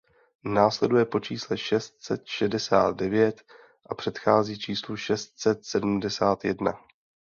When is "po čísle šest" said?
1.05-2.03